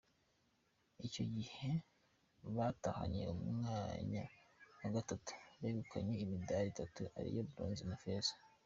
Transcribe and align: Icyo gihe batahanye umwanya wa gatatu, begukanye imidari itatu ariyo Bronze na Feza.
Icyo 1.07 1.23
gihe 1.35 1.69
batahanye 2.55 3.23
umwanya 3.33 4.23
wa 4.81 4.89
gatatu, 4.95 5.31
begukanye 5.61 6.13
imidari 6.23 6.67
itatu 6.73 7.01
ariyo 7.19 7.41
Bronze 7.51 7.83
na 7.89 7.97
Feza. 8.03 8.33